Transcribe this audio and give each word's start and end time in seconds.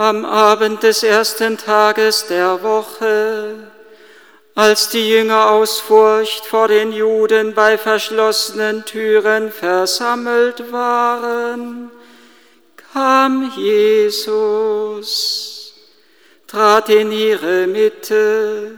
Am 0.00 0.24
Abend 0.24 0.82
des 0.82 1.02
ersten 1.02 1.58
Tages 1.58 2.26
der 2.26 2.62
Woche, 2.62 3.56
als 4.54 4.88
die 4.88 5.06
Jünger 5.06 5.50
aus 5.50 5.78
Furcht 5.78 6.46
vor 6.46 6.68
den 6.68 6.90
Juden 6.90 7.52
bei 7.52 7.76
verschlossenen 7.76 8.86
Türen 8.86 9.52
versammelt 9.52 10.72
waren, 10.72 11.90
kam 12.94 13.52
Jesus, 13.54 15.74
trat 16.46 16.88
in 16.88 17.12
ihre 17.12 17.66
Mitte 17.66 18.72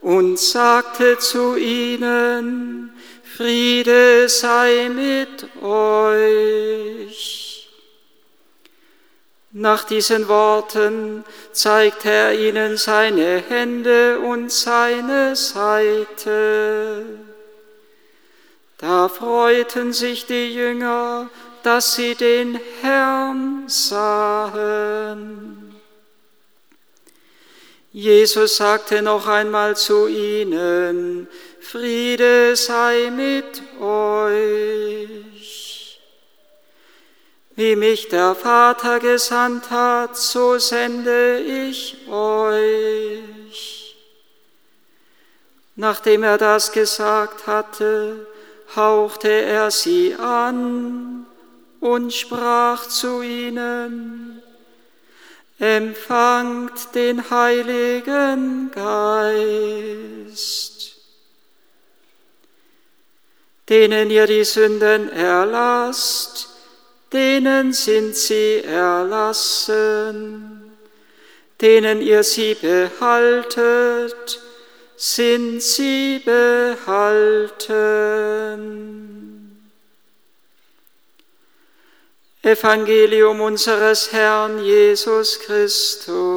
und 0.00 0.38
sagte 0.38 1.18
zu 1.18 1.56
ihnen, 1.56 2.92
Friede 3.36 4.28
sei 4.28 4.88
mit 4.94 5.44
euch. 5.60 7.41
Nach 9.54 9.84
diesen 9.84 10.28
Worten 10.28 11.24
zeigt 11.52 12.06
er 12.06 12.32
ihnen 12.32 12.78
seine 12.78 13.42
Hände 13.46 14.18
und 14.18 14.50
seine 14.50 15.36
Seite. 15.36 17.04
Da 18.78 19.08
freuten 19.10 19.92
sich 19.92 20.24
die 20.24 20.54
Jünger, 20.54 21.28
dass 21.62 21.94
sie 21.96 22.14
den 22.14 22.58
Herrn 22.80 23.64
sahen. 23.66 25.62
Jesus 27.92 28.56
sagte 28.56 29.02
noch 29.02 29.26
einmal 29.26 29.76
zu 29.76 30.08
ihnen, 30.08 31.28
Friede 31.60 32.56
sei 32.56 33.10
mit 33.14 33.62
euch. 33.78 35.21
Wie 37.62 37.76
mich 37.76 38.08
der 38.08 38.34
Vater 38.34 38.98
gesandt 38.98 39.70
hat, 39.70 40.16
so 40.16 40.58
sende 40.58 41.38
ich 41.38 41.96
euch. 42.10 43.94
Nachdem 45.76 46.24
er 46.24 46.38
das 46.38 46.72
gesagt 46.72 47.46
hatte, 47.46 48.26
hauchte 48.74 49.30
er 49.30 49.70
sie 49.70 50.16
an 50.18 51.24
und 51.78 52.12
sprach 52.12 52.88
zu 52.88 53.22
ihnen, 53.22 54.42
empfangt 55.60 56.96
den 56.96 57.30
Heiligen 57.30 58.72
Geist, 58.72 60.36
denen 63.68 64.10
ihr 64.10 64.26
die 64.26 64.42
Sünden 64.42 65.10
erlasst, 65.10 66.51
denen 67.12 67.72
sind 67.72 68.16
sie 68.16 68.62
erlassen, 68.64 70.62
denen 71.60 72.00
ihr 72.00 72.22
sie 72.22 72.54
behaltet, 72.54 74.40
sind 74.96 75.62
sie 75.62 76.20
behalten. 76.24 77.52
Evangelium 82.42 83.40
unseres 83.40 84.10
Herrn 84.12 84.64
Jesus 84.64 85.38
Christus. 85.38 86.31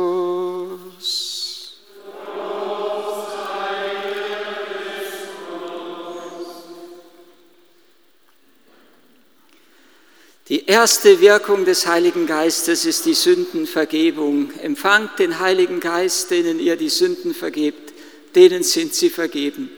Die 10.48 10.68
erste 10.68 11.22
Wirkung 11.22 11.66
des 11.66 11.88
Heiligen 11.88 12.28
Geistes 12.28 12.86
ist 12.86 13.08
die 13.08 13.16
Sündenvergebung. 13.16 14.52
Empfangt 14.62 15.18
den 15.18 15.40
Heiligen 15.40 15.80
Geist, 15.80 16.30
denen 16.30 16.60
ihr 16.60 16.76
die 16.76 16.90
Sünden 16.90 17.34
vergebt, 17.34 17.94
denen 18.36 18.62
sind 18.62 18.94
sie 18.94 19.10
vergeben. 19.10 19.72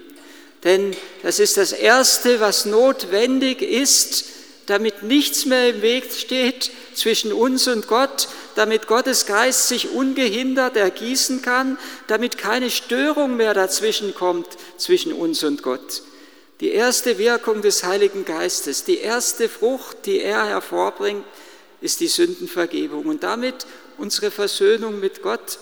Denn 0.66 0.94
das 1.24 1.40
ist 1.40 1.56
das 1.56 1.72
Erste, 1.72 2.42
was 2.42 2.66
notwendig 2.66 3.62
ist, 3.62 4.26
damit 4.66 5.04
nichts 5.04 5.46
mehr 5.46 5.70
im 5.70 5.82
Weg 5.82 6.12
steht 6.12 6.70
zwischen 6.94 7.32
uns 7.32 7.70
und 7.70 7.88
Gott, 7.88 8.28
damit 8.56 8.88
Gottes 8.88 9.26
Geist 9.26 9.70
sich 9.70 9.92
ungehindert 9.92 10.76
ergießen 10.76 11.44
kann, 11.44 11.78
damit 12.08 12.38
keine 12.38 12.72
Störung 12.72 13.38
mehr 13.38 13.54
dazwischen 13.54 14.14
kommt 14.14 14.48
zwischen 14.76 15.14
uns 15.14 15.46
und 15.46 15.64
Gott. 15.64 16.02
Die 16.60 16.72
erste 16.72 17.20
Wirkung 17.20 17.62
des 17.62 17.84
Heiligen 17.84 18.26
Geistes, 18.26 18.84
die 18.84 18.98
erste 18.98 19.48
Frucht, 19.48 20.06
die 20.06 20.22
er 20.22 20.48
hervorbringt, 20.48 21.24
ist 21.82 22.00
die 22.00 22.08
Sündenvergebung 22.08 23.06
und 23.06 23.24
damit 23.24 23.68
unsere 24.00 24.32
Versöhnung 24.32 25.00
mit 25.00 25.22
Gott. 25.22 25.60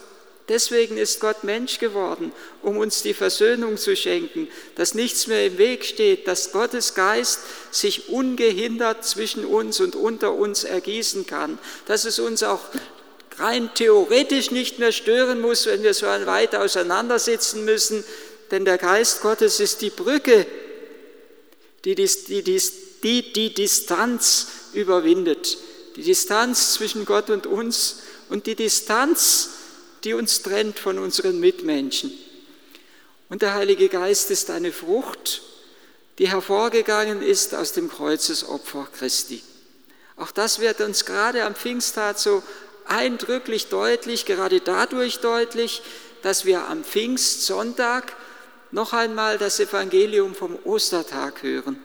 Deswegen 0.47 0.97
ist 0.97 1.19
Gott 1.19 1.43
Mensch 1.43 1.79
geworden, 1.79 2.31
um 2.61 2.77
uns 2.77 3.01
die 3.01 3.15
Versöhnung 3.15 3.77
zu 3.77 3.95
schenken, 3.95 4.47
dass 4.75 4.93
nichts 4.93 5.27
mehr 5.27 5.47
im 5.47 5.57
Weg 5.57 5.83
steht, 5.83 6.27
dass 6.27 6.53
Gottes 6.53 6.93
Geist 6.93 7.41
sich 7.71 8.09
ungehindert 8.09 9.03
zwischen 9.03 9.43
uns 9.43 9.81
und 9.81 9.95
unter 9.95 10.33
uns 10.33 10.63
ergießen 10.63 11.25
kann, 11.25 11.57
dass 11.87 12.05
es 12.05 12.19
uns 12.19 12.43
auch 12.43 12.61
rein 13.37 13.69
theoretisch 13.73 14.51
nicht 14.51 14.79
mehr 14.79 14.93
stören 14.93 15.41
muss, 15.41 15.65
wenn 15.65 15.83
wir 15.83 15.93
so 15.93 16.05
weit 16.05 16.55
auseinandersitzen 16.55 17.65
müssen, 17.65 18.05
denn 18.51 18.63
der 18.63 18.77
Geist 18.77 19.21
Gottes 19.21 19.59
ist 19.59 19.81
die 19.81 19.89
Brücke 19.89 20.45
die 21.85 21.95
die, 21.95 22.61
die, 23.03 23.33
die 23.33 23.53
Distanz 23.53 24.47
überwindet. 24.73 25.57
Die 25.95 26.01
Distanz 26.01 26.73
zwischen 26.73 27.05
Gott 27.05 27.29
und 27.29 27.47
uns 27.47 27.99
und 28.29 28.47
die 28.47 28.55
Distanz, 28.55 29.51
die 30.03 30.13
uns 30.13 30.41
trennt 30.41 30.79
von 30.79 30.99
unseren 30.99 31.39
Mitmenschen. 31.39 32.11
Und 33.29 33.41
der 33.41 33.53
Heilige 33.53 33.87
Geist 33.87 34.31
ist 34.31 34.49
eine 34.49 34.71
Frucht, 34.71 35.41
die 36.17 36.27
hervorgegangen 36.27 37.21
ist 37.21 37.55
aus 37.55 37.71
dem 37.73 37.89
Kreuzesopfer 37.89 38.87
Christi. 38.97 39.41
Auch 40.17 40.31
das 40.31 40.59
wird 40.59 40.81
uns 40.81 41.05
gerade 41.05 41.43
am 41.43 41.55
Pfingsttag 41.55 42.17
so 42.17 42.41
eindrücklich 42.85 43.67
deutlich, 43.67 44.25
gerade 44.25 44.61
dadurch 44.61 45.19
deutlich, 45.19 45.81
dass 46.21 46.45
wir 46.45 46.67
am 46.67 46.83
Pfingstsonntag 46.83 48.15
noch 48.75 48.91
einmal 48.91 49.37
das 49.37 49.61
Evangelium 49.61 50.35
vom 50.35 50.59
Ostertag 50.65 51.43
hören. 51.43 51.81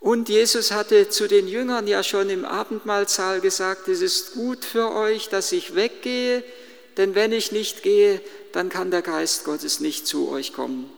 Und 0.00 0.30
Jesus 0.30 0.70
hatte 0.70 1.10
zu 1.10 1.28
den 1.28 1.46
Jüngern 1.46 1.86
ja 1.86 2.02
schon 2.02 2.30
im 2.30 2.46
Abendmahlsaal 2.46 3.42
gesagt, 3.42 3.86
es 3.88 4.00
ist 4.00 4.32
gut 4.32 4.64
für 4.64 4.90
euch, 4.92 5.28
dass 5.28 5.52
ich 5.52 5.74
weggehe, 5.74 6.42
denn 6.96 7.14
wenn 7.14 7.32
ich 7.32 7.52
nicht 7.52 7.82
gehe, 7.82 8.22
dann 8.52 8.70
kann 8.70 8.90
der 8.90 9.02
Geist 9.02 9.44
Gottes 9.44 9.80
nicht 9.80 10.06
zu 10.06 10.30
euch 10.30 10.54
kommen. 10.54 10.90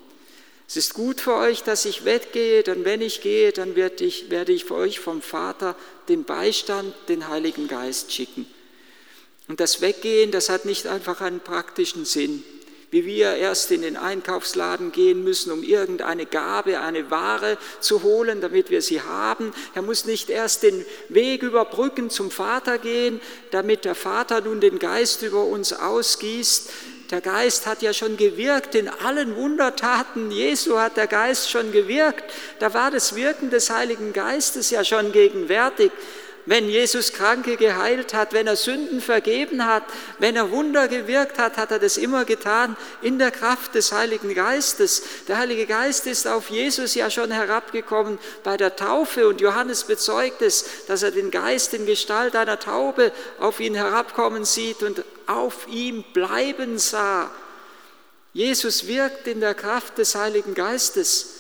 Es 0.68 0.76
ist 0.76 0.94
gut 0.94 1.20
für 1.20 1.34
euch, 1.34 1.64
dass 1.64 1.84
ich 1.84 2.04
weggehe, 2.04 2.62
denn 2.62 2.84
wenn 2.84 3.00
ich 3.00 3.22
gehe, 3.22 3.50
dann 3.50 3.74
werde 3.74 4.04
ich, 4.04 4.30
werde 4.30 4.52
ich 4.52 4.66
für 4.66 4.76
euch 4.76 5.00
vom 5.00 5.20
Vater 5.20 5.74
den 6.08 6.22
Beistand, 6.22 6.94
den 7.08 7.28
Heiligen 7.28 7.66
Geist 7.66 8.12
schicken. 8.12 8.46
Und 9.48 9.58
das 9.58 9.80
Weggehen, 9.80 10.30
das 10.30 10.48
hat 10.48 10.64
nicht 10.64 10.86
einfach 10.86 11.20
einen 11.20 11.40
praktischen 11.40 12.04
Sinn 12.04 12.44
wie 12.92 13.06
wir 13.06 13.34
erst 13.36 13.70
in 13.70 13.80
den 13.80 13.96
Einkaufsladen 13.96 14.92
gehen 14.92 15.24
müssen, 15.24 15.50
um 15.50 15.62
irgendeine 15.62 16.26
Gabe, 16.26 16.78
eine 16.78 17.10
Ware 17.10 17.56
zu 17.80 18.02
holen, 18.02 18.42
damit 18.42 18.68
wir 18.68 18.82
sie 18.82 19.00
haben. 19.00 19.54
Er 19.74 19.80
muss 19.80 20.04
nicht 20.04 20.28
erst 20.28 20.62
den 20.62 20.84
Weg 21.08 21.42
überbrücken 21.42 22.10
zum 22.10 22.30
Vater 22.30 22.76
gehen, 22.76 23.22
damit 23.50 23.86
der 23.86 23.94
Vater 23.94 24.42
nun 24.42 24.60
den 24.60 24.78
Geist 24.78 25.22
über 25.22 25.42
uns 25.42 25.72
ausgießt. 25.72 26.70
Der 27.10 27.22
Geist 27.22 27.66
hat 27.66 27.80
ja 27.80 27.94
schon 27.94 28.18
gewirkt 28.18 28.74
in 28.74 28.88
allen 28.88 29.36
Wundertaten. 29.36 30.30
Jesu 30.30 30.78
hat 30.78 30.98
der 30.98 31.06
Geist 31.06 31.50
schon 31.50 31.72
gewirkt. 31.72 32.24
Da 32.58 32.74
war 32.74 32.90
das 32.90 33.14
Wirken 33.14 33.48
des 33.48 33.70
Heiligen 33.70 34.12
Geistes 34.12 34.70
ja 34.70 34.84
schon 34.84 35.12
gegenwärtig 35.12 35.92
wenn 36.44 36.68
Jesus 36.68 37.12
Kranke 37.12 37.56
geheilt 37.56 38.14
hat, 38.14 38.32
wenn 38.32 38.46
er 38.46 38.56
Sünden 38.56 39.00
vergeben 39.00 39.64
hat, 39.64 39.84
wenn 40.18 40.34
er 40.34 40.50
Wunder 40.50 40.88
gewirkt 40.88 41.38
hat, 41.38 41.56
hat 41.56 41.70
er 41.70 41.78
das 41.78 41.96
immer 41.96 42.24
getan 42.24 42.76
in 43.00 43.18
der 43.18 43.30
Kraft 43.30 43.74
des 43.74 43.92
Heiligen 43.92 44.34
Geistes. 44.34 45.02
Der 45.28 45.38
Heilige 45.38 45.66
Geist 45.66 46.06
ist 46.06 46.26
auf 46.26 46.50
Jesus 46.50 46.94
ja 46.94 47.10
schon 47.10 47.30
herabgekommen 47.30 48.18
bei 48.42 48.56
der 48.56 48.74
Taufe 48.74 49.28
und 49.28 49.40
Johannes 49.40 49.84
bezeugt 49.84 50.42
es, 50.42 50.64
dass 50.88 51.02
er 51.02 51.12
den 51.12 51.30
Geist 51.30 51.74
in 51.74 51.86
Gestalt 51.86 52.34
einer 52.34 52.58
Taube 52.58 53.12
auf 53.38 53.60
ihn 53.60 53.74
herabkommen 53.74 54.44
sieht 54.44 54.82
und 54.82 55.04
auf 55.26 55.68
ihm 55.68 56.04
bleiben 56.12 56.78
sah. 56.78 57.30
Jesus 58.32 58.86
wirkt 58.86 59.28
in 59.28 59.40
der 59.40 59.54
Kraft 59.54 59.98
des 59.98 60.14
Heiligen 60.14 60.54
Geistes. 60.54 61.34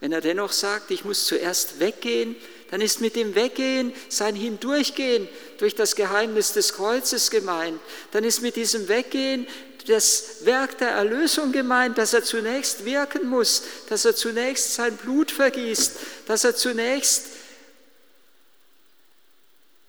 Wenn 0.00 0.12
er 0.12 0.20
dennoch 0.20 0.52
sagt, 0.52 0.90
ich 0.90 1.04
muss 1.04 1.26
zuerst 1.26 1.80
weggehen, 1.80 2.36
dann 2.70 2.80
ist 2.80 3.00
mit 3.00 3.16
dem 3.16 3.34
Weggehen 3.34 3.92
sein 4.08 4.34
Hindurchgehen 4.34 5.28
durch 5.58 5.74
das 5.74 5.96
Geheimnis 5.96 6.52
des 6.52 6.74
Kreuzes 6.74 7.30
gemeint. 7.30 7.80
Dann 8.12 8.24
ist 8.24 8.42
mit 8.42 8.56
diesem 8.56 8.88
Weggehen 8.88 9.46
das 9.86 10.44
Werk 10.44 10.78
der 10.78 10.90
Erlösung 10.90 11.50
gemeint, 11.52 11.96
dass 11.96 12.12
er 12.12 12.22
zunächst 12.22 12.84
wirken 12.84 13.28
muss, 13.28 13.62
dass 13.88 14.04
er 14.04 14.14
zunächst 14.14 14.74
sein 14.74 14.96
Blut 14.96 15.30
vergießt, 15.30 15.96
dass 16.26 16.44
er 16.44 16.54
zunächst 16.54 17.24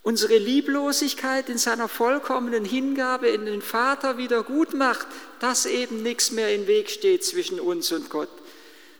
unsere 0.01 0.37
Lieblosigkeit 0.37 1.49
in 1.49 1.57
seiner 1.57 1.89
vollkommenen 1.89 2.63
Hingabe 2.63 3.27
in 3.27 3.45
den 3.45 3.61
Vater 3.61 4.17
wieder 4.17 4.43
gut 4.43 4.73
macht, 4.73 5.07
dass 5.39 5.65
eben 5.65 6.01
nichts 6.01 6.31
mehr 6.31 6.55
im 6.55 6.65
Weg 6.67 6.89
steht 6.89 7.25
zwischen 7.25 7.59
uns 7.59 7.91
und 7.91 8.09
Gott. 8.09 8.29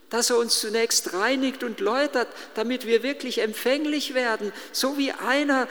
Dass 0.10 0.30
er 0.30 0.38
uns 0.38 0.60
zunächst 0.60 1.14
reinigt 1.14 1.64
und 1.64 1.80
läutert, 1.80 2.28
damit 2.56 2.86
wir 2.86 3.04
wirklich 3.04 3.42
empfänglich 3.42 4.14
werden, 4.14 4.52
so 4.72 4.98
wie 4.98 5.12
einer 5.12 5.68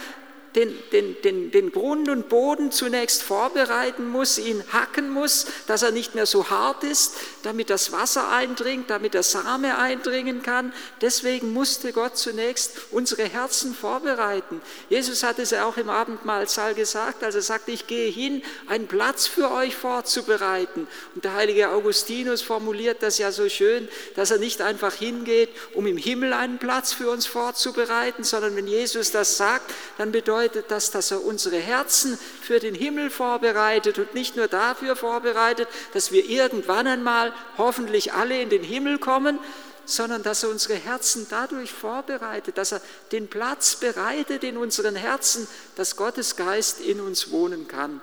den, 0.55 0.75
den, 0.93 1.21
den, 1.23 1.51
den 1.51 1.73
Grund 1.73 2.09
und 2.09 2.29
Boden 2.29 2.73
zunächst 2.73 3.23
vorbereiten 3.23 4.09
muss, 4.09 4.39
ihn 4.39 4.65
hacken 4.73 5.11
muss, 5.11 5.47
dass 5.67 5.83
er 5.83 5.91
nicht 5.91 6.15
mehr 6.15 6.27
so 6.27 6.49
hart 6.49 6.85
ist, 6.85 7.15
damit 7.43 7.69
das 7.71 7.93
Wasser 7.93 8.31
eindringt, 8.31 8.89
damit 8.89 9.15
der 9.15 9.23
Same 9.23 9.77
eindringen 9.77 10.43
kann. 10.43 10.73
Deswegen 11.03 11.53
musste 11.53 11.93
Gott 11.93 12.17
zunächst 12.17 12.73
unsere 12.91 13.25
Herzen 13.25 13.75
vorbereiten. 13.75 14.63
Jesus 14.89 15.23
hat 15.23 15.39
es 15.39 15.51
ja 15.51 15.67
auch 15.67 15.77
im 15.77 15.91
Abendmahlsaal 15.91 16.75
gesagt, 16.75 17.23
als 17.23 17.35
er 17.35 17.43
sagte, 17.43 17.71
ich 17.71 17.87
gehe 17.87 18.11
hin, 18.11 18.43
einen 18.69 18.87
Platz 18.87 19.27
für 19.27 19.51
euch 19.51 19.77
vorzubereiten. 19.77 20.89
Und 21.15 21.25
der 21.25 21.35
heilige 21.35 21.71
Augustinus 21.71 22.41
formuliert 22.41 23.03
das 23.03 23.19
ja 23.19 23.33
so 23.33 23.49
schön, 23.51 23.87
dass 24.17 24.31
er 24.31 24.39
nicht 24.39 24.63
einfach 24.63 24.95
hingeht, 24.95 25.51
um 25.75 25.87
im 25.87 25.99
Himmel 25.99 26.33
einen 26.33 26.59
Platz 26.59 26.95
für 26.95 27.11
uns 27.11 27.27
vorzubereiten, 27.27 28.25
sondern 28.25 28.57
wenn 28.57 28.67
Jesus 28.67 29.11
das 29.11 29.37
sagt, 29.37 29.73
dann 29.99 30.11
bedeutet 30.11 30.38
bedeutet 30.39 30.71
das, 30.71 30.93
dass 30.93 31.11
er 31.11 31.25
unsere 31.25 31.57
Herzen 31.57 32.17
für 32.17 32.61
den 32.61 32.77
Himmel 32.77 33.11
vorbereitet 33.11 33.99
und 33.99 34.15
nicht 34.15 34.37
nur 34.37 34.47
dafür 34.47 34.95
vorbereitet, 34.95 35.67
dass 35.95 36.13
wir 36.13 36.25
irgendwann 36.25 36.87
einmal 36.87 37.33
hoffentlich 37.57 38.13
alle 38.13 38.41
in 38.41 38.49
den 38.49 38.63
Himmel 38.63 38.99
kommen, 38.99 39.41
sondern 39.85 40.23
dass 40.23 40.45
er 40.45 40.51
unsere 40.51 40.75
Herzen 40.75 41.27
dadurch 41.29 41.73
vorbereitet, 41.73 42.57
dass 42.57 42.71
er 42.71 42.81
den 43.11 43.27
Platz 43.27 43.75
bereitet 43.77 44.45
in 44.45 44.57
unseren 44.57 44.95
Herzen, 44.95 45.49
dass 45.75 45.97
Gottes 45.97 46.37
Geist 46.37 46.81
in 46.81 47.01
uns 47.01 47.33
wohnen 47.33 47.67
kann. 47.67 48.01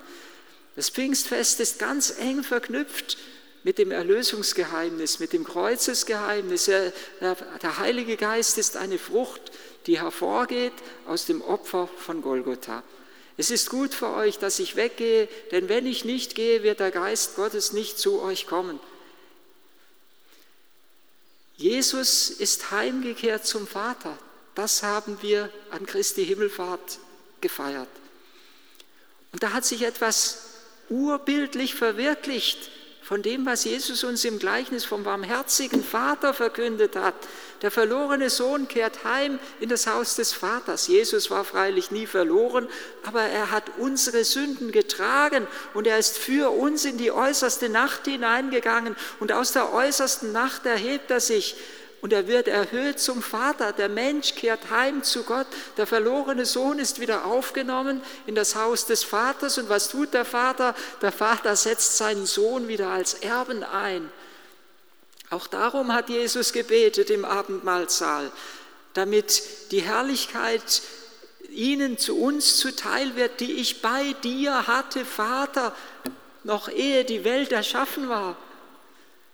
Das 0.76 0.90
Pfingstfest 0.90 1.62
ist 1.62 1.80
ganz 1.80 2.16
eng 2.20 2.44
verknüpft 2.44 3.18
mit 3.66 3.80
dem 3.80 3.92
Erlösungsgeheimnis, 3.92 5.20
mit 5.20 5.34
dem 5.34 5.44
Kreuzesgeheimnis. 5.44 6.66
Der 6.66 6.94
Heilige 7.80 8.16
Geist 8.16 8.58
ist 8.58 8.78
eine 8.78 8.98
Frucht 8.98 9.52
die 9.86 10.00
hervorgeht 10.00 10.74
aus 11.06 11.26
dem 11.26 11.42
Opfer 11.42 11.88
von 11.88 12.22
Golgotha. 12.22 12.84
Es 13.38 13.52
ist 13.52 13.70
gut 13.70 13.94
für 13.94 14.14
euch, 14.14 14.40
dass 14.40 14.60
ich 14.60 14.76
weggehe, 14.76 15.28
denn 15.52 15.70
wenn 15.70 15.86
ich 15.86 16.06
nicht 16.06 16.36
gehe, 16.36 16.64
wird 16.64 16.80
der 16.80 16.92
Geist 16.92 17.36
Gottes 17.36 17.74
nicht 17.74 18.00
zu 18.00 18.22
euch 18.22 18.48
kommen. 18.48 18.80
Jesus 21.58 22.30
ist 22.30 22.72
heimgekehrt 22.72 23.46
zum 23.46 23.68
Vater. 23.68 24.18
Das 24.56 24.84
haben 24.84 25.18
wir 25.22 25.50
an 25.70 25.86
Christi 25.86 26.26
Himmelfahrt 26.26 27.00
gefeiert. 27.42 27.90
Und 29.34 29.44
da 29.44 29.52
hat 29.52 29.66
sich 29.66 29.82
etwas 29.82 30.38
urbildlich 30.90 31.76
verwirklicht 31.76 32.70
von 33.06 33.22
dem, 33.22 33.46
was 33.46 33.66
Jesus 33.66 34.04
uns 34.04 34.25
im 34.25 34.40
Gleichnis 34.40 34.84
vom 34.84 35.04
barmherzigen 35.04 35.84
Vater 35.84 36.34
verkündet 36.34 36.96
hat. 36.96 37.13
Der 37.62 37.69
verlorene 37.69 38.31
Sohn 38.31 38.68
kehrt 38.68 39.04
heim 39.04 39.38
in 39.60 39.69
das 39.69 39.86
Haus 39.86 40.16
des 40.16 40.34
Vaters. 40.34 40.88
Jesus 40.88 41.30
war 41.30 41.44
freilich 41.44 41.92
nie 41.92 42.07
verloren, 42.07 42.68
aber 43.04 43.22
er 43.22 43.52
hat 43.52 43.66
unsere 43.78 44.24
Sünden 44.24 44.72
getragen 44.72 45.46
und 45.75 45.86
er 45.86 46.00
ist 46.00 46.18
für 46.18 46.50
uns 46.50 46.84
in 46.84 46.98
die 46.98 47.12
äußerste 47.12 47.69
Nacht 47.69 48.06
hineingegangen 48.06 48.96
und 49.19 49.31
aus 49.31 49.52
der 49.52 49.72
äußersten 49.72 50.31
Nacht 50.31 50.66
erhebt 50.66 51.12
er 51.12 51.19
sich 51.19 51.57
und 52.06 52.13
er 52.13 52.28
wird 52.28 52.48
erhöht 52.48 53.00
zum 53.00 53.24
Vater. 53.24 53.72
Der 53.72 53.90
Mensch 53.90 54.36
kehrt 54.36 54.69
heim 54.69 55.02
zu 55.02 55.24
Gott. 55.24 55.48
Der 55.75 55.88
verlorene 55.88 56.46
Sohn 56.46 56.78
ist 56.78 57.00
wieder 57.00 57.25
aufgenommen 57.25 58.00
in 58.28 58.36
das 58.36 58.54
Haus 58.56 58.86
des 58.86 59.04
Vaters. 59.04 59.57
Und 59.57 59.69
was 59.69 59.90
tut 59.90 60.13
der 60.13 60.24
Vater? 60.24 60.75
Der 61.02 61.12
Vater 61.12 61.56
setzt 61.56 61.98
seinen 61.98 62.28
Sohn 62.28 62.68
wieder 62.68 62.90
als 62.90 63.16
Erben 63.16 63.63
ein. 63.63 64.12
Auch 65.31 65.48
darum 65.48 65.94
hat 65.94 66.10
Jesus 66.10 66.54
gebetet 66.54 67.10
im 67.10 67.25
Abendmahlsaal, 67.25 68.31
damit 68.94 69.72
die 69.72 69.81
Herrlichkeit 69.81 70.84
ihnen 71.50 71.98
zu 71.98 72.22
uns 72.22 72.57
zuteil 72.57 73.16
wird, 73.16 73.40
die 73.40 73.54
ich 73.54 73.81
bei 73.81 74.13
dir 74.24 74.68
hatte, 74.68 75.06
Vater, 75.06 75.75
noch 76.44 76.69
ehe 76.69 77.04
die 77.04 77.24
Welt 77.24 77.52
erschaffen 77.52 78.10
war. 78.10 78.38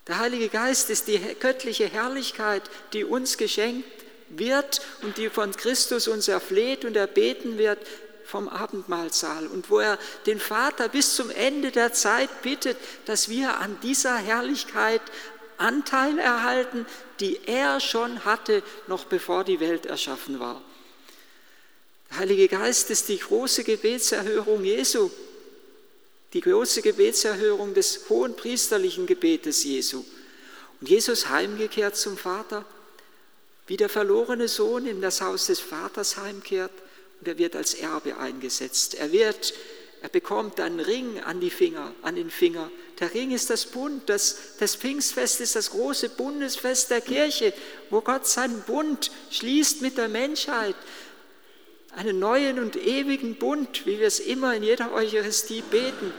Der 0.08 0.20
Heilige 0.20 0.50
Geist 0.50 0.90
ist 0.90 1.08
die 1.08 1.20
göttliche 1.40 1.88
Herrlichkeit, 1.88 2.64
die 2.94 3.04
uns 3.04 3.38
geschenkt 3.38 3.88
wird 4.30 4.82
und 5.04 5.18
die 5.18 5.30
von 5.30 5.56
Christus 5.56 6.08
uns 6.08 6.28
erfleht 6.28 6.86
und 6.86 6.96
erbeten 6.96 7.58
wird 7.58 7.80
vom 8.26 8.48
Abendmahlsaal 8.48 9.48
und 9.48 9.70
wo 9.70 9.80
er 9.80 10.00
den 10.26 10.40
Vater 10.40 10.90
bis 10.90 11.16
zum 11.16 11.30
Ende 11.30 11.72
der 11.72 11.94
Zeit 11.94 12.42
bittet, 12.42 12.78
dass 13.06 13.30
wir 13.30 13.60
an 13.60 13.78
dieser 13.84 14.16
Herrlichkeit 14.18 15.02
Anteil 15.58 16.18
erhalten, 16.18 16.88
die 17.20 17.40
er 17.46 17.80
schon 17.80 18.26
hatte, 18.26 18.64
noch 18.88 19.06
bevor 19.06 19.44
die 19.44 19.60
Welt 19.60 19.86
erschaffen 19.86 20.40
war. 20.40 20.62
Der 22.10 22.20
Heilige 22.20 22.48
Geist 22.48 22.90
ist 22.90 23.10
die 23.10 23.20
große 23.20 23.64
Gebetserhörung 23.64 24.64
Jesu 24.64 25.12
die 26.34 26.42
große 26.42 26.82
Gebetserhörung 26.82 27.74
des 27.74 28.10
hohen 28.10 28.36
priesterlichen 28.36 29.06
Gebetes 29.06 29.64
Jesu. 29.64 30.04
Und 30.80 30.90
Jesus 30.90 31.30
heimgekehrt 31.30 31.96
zum 31.96 32.18
Vater, 32.18 32.66
wie 33.68 33.78
der 33.78 33.90
verlorene 33.90 34.48
Sohn 34.48 34.86
in 34.86 35.02
das 35.02 35.22
Haus 35.22 35.48
des 35.48 35.60
Vaters 35.60 36.18
heimkehrt 36.18 36.72
und 37.20 37.28
er 37.28 37.38
wird 37.38 37.56
als 37.56 37.74
Erbe 37.74 38.18
eingesetzt. 38.18 38.96
Er 38.96 39.12
wird, 39.12 39.54
er 40.02 40.10
bekommt 40.10 40.60
einen 40.60 40.80
Ring 40.80 41.20
an 41.20 41.40
die 41.40 41.52
Finger, 41.52 41.94
an 42.02 42.16
den 42.16 42.32
Finger. 42.32 42.72
Der 43.00 43.14
Ring 43.14 43.32
ist 43.32 43.50
das 43.50 43.66
Bund, 43.66 44.10
das, 44.10 44.58
das 44.60 44.76
Pfingstfest 44.76 45.42
ist 45.42 45.56
das 45.56 45.72
große 45.72 46.10
Bundesfest 46.10 46.90
der 46.90 47.02
Kirche, 47.02 47.54
wo 47.90 48.02
Gott 48.02 48.28
seinen 48.28 48.62
Bund 48.62 49.12
schließt 49.30 49.82
mit 49.82 49.98
der 49.98 50.08
Menschheit 50.08 50.76
einen 51.96 52.20
neuen 52.20 52.60
und 52.60 52.76
ewigen 52.76 53.36
Bund, 53.36 53.86
wie 53.86 54.00
wir 54.00 54.08
es 54.08 54.20
immer 54.20 54.56
in 54.56 54.64
jeder 54.64 54.94
Eucharistie 54.94 55.62
beten. 55.62 56.14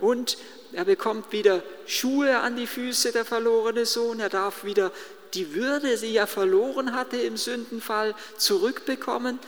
Und 0.00 0.38
er 0.72 0.84
bekommt 0.84 1.32
wieder 1.32 1.62
Schuhe 1.86 2.38
an 2.38 2.56
die 2.56 2.66
Füße, 2.66 3.12
der 3.12 3.24
verlorene 3.24 3.86
Sohn. 3.86 4.20
Er 4.20 4.28
darf 4.28 4.64
wieder 4.64 4.92
die 5.34 5.54
Würde, 5.54 5.96
die 5.96 6.16
er 6.16 6.26
verloren 6.26 6.94
hatte 6.94 7.16
im 7.16 7.36
Sündenfall, 7.36 8.14
zurückbekommen. 8.36 9.38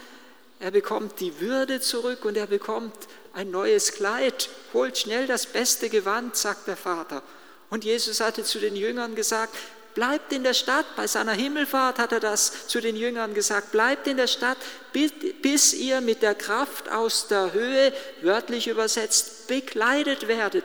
Er 0.58 0.70
bekommt 0.70 1.20
die 1.20 1.40
Würde 1.40 1.80
zurück 1.80 2.24
und 2.24 2.36
er 2.36 2.46
bekommt 2.46 2.94
ein 3.32 3.50
neues 3.50 3.92
Kleid. 3.92 4.50
Holt 4.74 4.98
schnell 4.98 5.26
das 5.26 5.46
beste 5.46 5.88
Gewand, 5.88 6.36
sagt 6.36 6.68
der 6.68 6.76
Vater. 6.76 7.22
Und 7.70 7.84
Jesus 7.84 8.20
hatte 8.20 8.44
zu 8.44 8.58
den 8.58 8.76
Jüngern 8.76 9.14
gesagt, 9.14 9.54
bleibt 9.94 10.32
in 10.32 10.42
der 10.44 10.54
Stadt. 10.54 10.86
Bei 10.96 11.06
seiner 11.06 11.32
Himmelfahrt 11.32 11.98
hat 11.98 12.12
er 12.12 12.20
das 12.20 12.68
zu 12.68 12.80
den 12.80 12.96
Jüngern 12.96 13.34
gesagt, 13.34 13.72
bleibt 13.72 14.06
in 14.06 14.16
der 14.16 14.26
Stadt, 14.26 14.58
bis 14.92 15.72
ihr 15.74 16.00
mit 16.00 16.22
der 16.22 16.34
Kraft 16.34 16.90
aus 16.90 17.28
der 17.28 17.52
Höhe, 17.52 17.92
wörtlich 18.22 18.68
übersetzt, 18.68 19.46
bekleidet 19.48 20.28
werdet. 20.28 20.64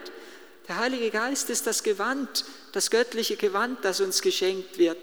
Der 0.68 0.78
Heilige 0.78 1.12
Geist 1.12 1.50
ist 1.50 1.68
das 1.68 1.84
Gewand, 1.84 2.46
das 2.72 2.90
göttliche 2.90 3.36
Gewand, 3.36 3.86
das 3.86 4.02
uns 4.02 4.22
geschenkt 4.22 4.78
wird, 4.78 4.98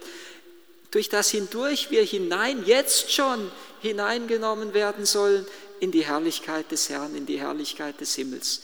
durch 0.90 1.08
das 1.08 1.30
hindurch 1.30 1.90
wir 1.90 2.02
hinein, 2.02 2.64
jetzt 2.66 3.12
schon 3.12 3.50
hineingenommen 3.80 4.74
werden 4.74 5.06
sollen 5.06 5.46
in 5.80 5.90
die 5.90 6.04
Herrlichkeit 6.04 6.70
des 6.70 6.88
Herrn, 6.88 7.16
in 7.16 7.26
die 7.26 7.40
Herrlichkeit 7.40 8.00
des 8.00 8.14
Himmels. 8.14 8.62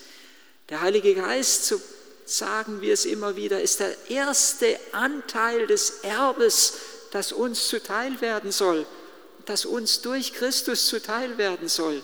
Der 0.68 0.82
Heilige 0.82 1.14
Geist, 1.14 1.66
so 1.66 1.80
sagen 2.28 2.80
wir 2.80 2.94
es 2.94 3.04
immer 3.04 3.37
wieder, 3.37 3.61
ist 3.61 3.80
der 3.80 4.11
erste 4.11 4.78
Anteil 4.92 5.66
des 5.66 6.00
Erbes, 6.02 6.75
das 7.11 7.32
uns 7.32 7.68
zuteil 7.68 8.20
werden 8.20 8.52
soll, 8.52 8.87
das 9.47 9.64
uns 9.64 10.02
durch 10.02 10.35
Christus 10.35 10.87
zuteil 10.87 11.38
werden 11.38 11.68
soll. 11.68 12.02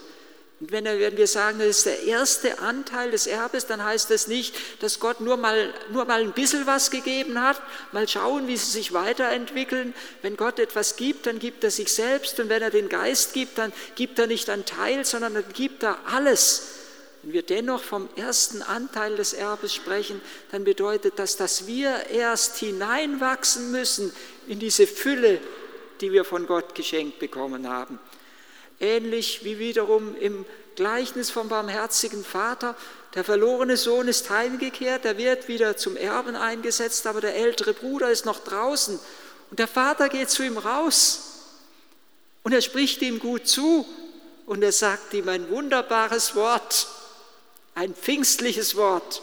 Und 0.61 0.71
wenn 0.73 0.85
wir 0.87 1.27
sagen, 1.27 1.59
das 1.59 1.69
ist 1.69 1.87
der 1.87 2.05
erste 2.05 2.61
Anteil 2.61 3.11
des 3.11 3.27
Erbes, 3.27 3.67
dann 3.67 3.85
heißt 3.85 4.09
das 4.09 4.29
nicht, 4.29 4.55
dass 4.81 5.01
Gott 5.01 5.21
nur 5.21 5.37
mal, 5.37 5.75
nur 5.91 6.05
mal 6.07 6.23
ein 6.23 6.33
bisschen 6.33 6.67
was 6.67 6.91
gegeben 6.91 7.43
hat, 7.43 7.61
mal 7.93 8.09
schauen, 8.09 8.47
wie 8.47 8.57
sie 8.57 8.71
sich 8.71 8.93
weiterentwickeln. 8.93 9.95
Wenn 10.23 10.37
Gott 10.37 10.59
etwas 10.59 10.97
gibt, 10.97 11.27
dann 11.27 11.39
gibt 11.39 11.65
er 11.65 11.71
sich 11.71 11.93
selbst 11.93 12.39
und 12.41 12.49
wenn 12.49 12.63
er 12.63 12.71
den 12.71 12.89
Geist 12.89 13.35
gibt, 13.35 13.59
dann 13.59 13.73
gibt 13.97 14.19
er 14.19 14.27
nicht 14.27 14.49
einen 14.49 14.65
Teil, 14.65 15.05
sondern 15.05 15.35
dann 15.35 15.53
gibt 15.53 15.83
er 15.83 15.99
alles. 16.07 16.84
Wenn 17.25 17.33
wir 17.33 17.43
dennoch 17.43 17.83
vom 17.83 18.11
ersten 18.17 18.61
Anteil 18.61 19.17
des 19.17 19.33
Erbes 19.33 19.73
sprechen, 19.73 20.21
dann 20.53 20.63
bedeutet 20.63 21.15
das, 21.19 21.39
dass 21.39 21.67
wir 21.67 22.11
erst 22.11 22.59
hineinwachsen 22.59 23.71
müssen 23.71 24.13
in 24.47 24.59
diese 24.59 24.87
Fülle, 24.87 25.41
die 26.03 26.13
wir 26.13 26.27
von 26.27 26.47
Gott 26.47 26.75
geschenkt 26.75 27.21
bekommen 27.21 27.67
haben. 27.67 27.99
Ähnlich 28.79 29.43
wie 29.43 29.59
wiederum 29.59 30.15
im 30.21 30.45
Gleichnis 30.77 31.31
vom 31.31 31.49
barmherzigen 31.49 32.23
Vater. 32.23 32.77
Der 33.15 33.25
verlorene 33.25 33.79
Sohn 33.79 34.07
ist 34.07 34.29
heimgekehrt, 34.29 35.07
er 35.07 35.17
wird 35.17 35.49
wieder 35.49 35.79
zum 35.79 35.97
Erben 35.97 36.37
eingesetzt, 36.37 37.07
aber 37.07 37.23
der 37.23 37.37
ältere 37.37 37.73
Bruder 37.73 38.11
ist 38.11 38.27
noch 38.27 38.45
draußen. 38.45 39.01
Und 39.51 39.59
der 39.59 39.69
Vater 39.69 40.11
geht 40.11 40.29
zu 40.29 40.43
ihm 40.43 40.59
raus 40.59 41.55
und 42.43 42.53
er 42.53 42.61
spricht 42.61 43.01
ihm 43.01 43.19
gut 43.19 43.47
zu 43.47 43.87
und 44.45 44.63
er 44.63 44.73
sagt 44.73 45.15
ihm 45.15 45.31
ein 45.31 45.49
wunderbares 45.49 46.35
Wort, 46.35 46.87
ein 47.75 47.95
pfingstliches 47.95 48.77
Wort. 48.77 49.23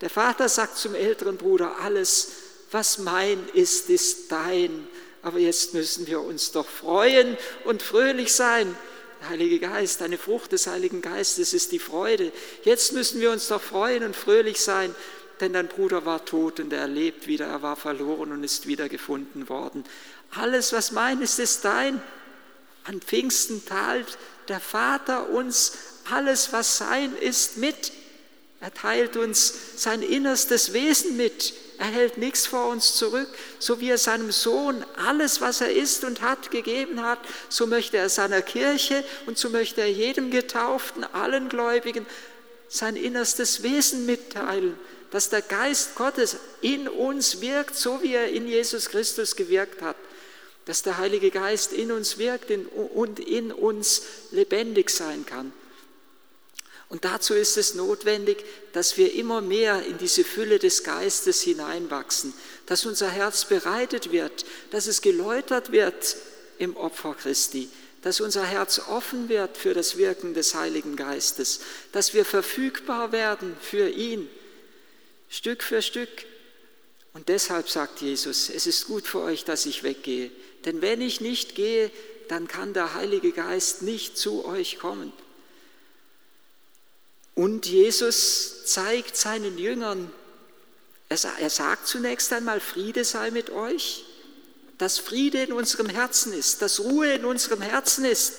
Der 0.00 0.10
Vater 0.10 0.48
sagt 0.48 0.76
zum 0.76 0.94
älteren 0.94 1.36
Bruder, 1.36 1.76
alles, 1.80 2.32
was 2.70 2.98
mein 2.98 3.48
ist, 3.52 3.90
ist 3.90 4.30
dein. 4.32 4.86
Aber 5.22 5.38
jetzt 5.38 5.74
müssen 5.74 6.06
wir 6.06 6.20
uns 6.20 6.52
doch 6.52 6.66
freuen 6.66 7.36
und 7.64 7.82
fröhlich 7.82 8.32
sein. 8.32 8.76
Der 9.20 9.30
Heilige 9.30 9.58
Geist, 9.58 10.02
eine 10.02 10.18
Frucht 10.18 10.52
des 10.52 10.66
Heiligen 10.66 11.00
Geistes 11.00 11.54
ist 11.54 11.72
die 11.72 11.78
Freude. 11.78 12.32
Jetzt 12.64 12.92
müssen 12.92 13.20
wir 13.20 13.30
uns 13.30 13.48
doch 13.48 13.62
freuen 13.62 14.04
und 14.04 14.14
fröhlich 14.14 14.60
sein, 14.60 14.94
denn 15.40 15.52
dein 15.52 15.68
Bruder 15.68 16.04
war 16.04 16.24
tot 16.24 16.60
und 16.60 16.72
er 16.72 16.86
lebt 16.86 17.26
wieder, 17.26 17.46
er 17.46 17.62
war 17.62 17.76
verloren 17.76 18.32
und 18.32 18.44
ist 18.44 18.66
wieder 18.66 18.88
gefunden 18.88 19.48
worden. 19.48 19.84
Alles, 20.32 20.72
was 20.72 20.92
mein 20.92 21.22
ist, 21.22 21.38
ist 21.38 21.64
dein. 21.64 22.02
An 22.84 23.00
Pfingsten 23.00 23.64
teilt 23.64 24.18
der 24.48 24.60
Vater 24.60 25.30
uns 25.30 25.72
alles, 26.10 26.52
was 26.52 26.78
sein 26.78 27.16
ist, 27.16 27.56
mit. 27.56 27.92
Er 28.60 28.72
teilt 28.72 29.16
uns 29.16 29.54
sein 29.76 30.02
innerstes 30.02 30.72
Wesen 30.72 31.16
mit. 31.16 31.54
Er 31.78 31.86
hält 31.86 32.16
nichts 32.16 32.46
vor 32.46 32.68
uns 32.68 32.94
zurück. 32.94 33.28
So 33.58 33.80
wie 33.80 33.90
er 33.90 33.98
seinem 33.98 34.32
Sohn 34.32 34.84
alles, 34.96 35.40
was 35.40 35.60
er 35.60 35.72
ist 35.72 36.04
und 36.04 36.22
hat, 36.22 36.50
gegeben 36.50 37.02
hat, 37.02 37.18
so 37.48 37.66
möchte 37.66 37.98
er 37.98 38.08
seiner 38.08 38.42
Kirche 38.42 39.04
und 39.26 39.38
so 39.38 39.50
möchte 39.50 39.82
er 39.82 39.90
jedem 39.90 40.30
Getauften, 40.30 41.04
allen 41.04 41.48
Gläubigen, 41.48 42.06
sein 42.68 42.96
innerstes 42.96 43.62
Wesen 43.62 44.06
mitteilen, 44.06 44.78
dass 45.10 45.28
der 45.28 45.42
Geist 45.42 45.94
Gottes 45.94 46.36
in 46.62 46.88
uns 46.88 47.40
wirkt, 47.40 47.76
so 47.76 48.02
wie 48.02 48.14
er 48.14 48.28
in 48.30 48.48
Jesus 48.48 48.88
Christus 48.88 49.36
gewirkt 49.36 49.82
hat, 49.82 49.96
dass 50.64 50.82
der 50.82 50.98
Heilige 50.98 51.30
Geist 51.30 51.72
in 51.72 51.92
uns 51.92 52.18
wirkt 52.18 52.50
und 52.94 53.20
in 53.20 53.52
uns 53.52 54.02
lebendig 54.32 54.90
sein 54.90 55.24
kann. 55.24 55.52
Und 56.88 57.04
dazu 57.04 57.34
ist 57.34 57.56
es 57.56 57.74
notwendig, 57.74 58.44
dass 58.72 58.96
wir 58.96 59.12
immer 59.14 59.40
mehr 59.40 59.84
in 59.86 59.98
diese 59.98 60.22
Fülle 60.22 60.58
des 60.58 60.84
Geistes 60.84 61.42
hineinwachsen, 61.42 62.32
dass 62.66 62.86
unser 62.86 63.10
Herz 63.10 63.44
bereitet 63.46 64.12
wird, 64.12 64.44
dass 64.70 64.86
es 64.86 65.02
geläutert 65.02 65.72
wird 65.72 66.16
im 66.58 66.76
Opfer 66.76 67.14
Christi, 67.14 67.68
dass 68.02 68.20
unser 68.20 68.44
Herz 68.44 68.80
offen 68.88 69.28
wird 69.28 69.56
für 69.56 69.74
das 69.74 69.96
Wirken 69.96 70.32
des 70.32 70.54
Heiligen 70.54 70.94
Geistes, 70.94 71.60
dass 71.90 72.14
wir 72.14 72.24
verfügbar 72.24 73.10
werden 73.10 73.56
für 73.60 73.88
ihn, 73.88 74.28
Stück 75.28 75.64
für 75.64 75.82
Stück. 75.82 76.08
Und 77.14 77.28
deshalb 77.28 77.68
sagt 77.68 78.00
Jesus, 78.00 78.48
es 78.48 78.66
ist 78.66 78.86
gut 78.86 79.08
für 79.08 79.22
euch, 79.22 79.44
dass 79.44 79.66
ich 79.66 79.82
weggehe, 79.82 80.30
denn 80.64 80.82
wenn 80.82 81.00
ich 81.00 81.20
nicht 81.20 81.56
gehe, 81.56 81.90
dann 82.28 82.46
kann 82.46 82.74
der 82.74 82.94
Heilige 82.94 83.32
Geist 83.32 83.82
nicht 83.82 84.16
zu 84.16 84.44
euch 84.44 84.78
kommen. 84.78 85.12
Und 87.36 87.66
Jesus 87.66 88.64
zeigt 88.64 89.14
seinen 89.16 89.58
Jüngern, 89.58 90.10
er 91.08 91.50
sagt 91.50 91.86
zunächst 91.86 92.32
einmal, 92.32 92.60
Friede 92.60 93.04
sei 93.04 93.30
mit 93.30 93.50
euch. 93.50 94.04
Dass 94.78 94.98
Friede 94.98 95.42
in 95.42 95.52
unserem 95.52 95.88
Herzen 95.88 96.32
ist, 96.32 96.60
dass 96.60 96.80
Ruhe 96.80 97.12
in 97.12 97.24
unserem 97.24 97.62
Herzen 97.62 98.04
ist, 98.04 98.34